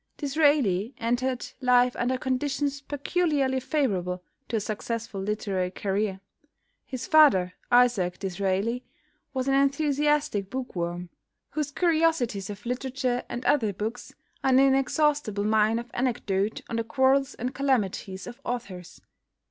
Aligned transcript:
Disraeli 0.17 0.95
entered 0.97 1.45
life 1.61 1.95
under 1.95 2.17
conditions 2.17 2.81
peculiarly 2.81 3.59
favourable 3.59 4.23
to 4.49 4.55
a 4.55 4.59
successful 4.59 5.21
literary 5.21 5.69
career. 5.69 6.21
His 6.87 7.05
father, 7.05 7.53
Isaac 7.71 8.17
D'Israeli, 8.17 8.83
was 9.31 9.47
an 9.47 9.53
enthusiastic 9.53 10.49
bookworm, 10.49 11.09
whose 11.51 11.69
"Curiosities 11.69 12.49
of 12.49 12.65
Literature" 12.65 13.21
and 13.29 13.45
other 13.45 13.73
books 13.73 14.15
are 14.43 14.49
an 14.49 14.57
inexhaustible 14.57 15.43
mine 15.43 15.77
of 15.77 15.91
anecdote 15.93 16.61
on 16.67 16.77
the 16.77 16.83
quarrels 16.83 17.35
and 17.35 17.53
calamities 17.53 18.25
of 18.25 18.41
authors. 18.43 19.01